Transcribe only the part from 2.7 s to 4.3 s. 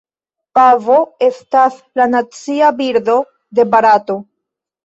birdo de Barato.